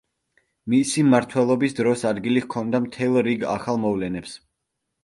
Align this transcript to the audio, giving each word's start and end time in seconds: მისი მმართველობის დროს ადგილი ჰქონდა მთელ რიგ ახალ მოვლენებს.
მისი 0.73 1.03
მმართველობის 1.09 1.77
დროს 1.81 2.07
ადგილი 2.13 2.45
ჰქონდა 2.47 2.83
მთელ 2.89 3.21
რიგ 3.31 3.47
ახალ 3.59 3.83
მოვლენებს. 3.87 4.37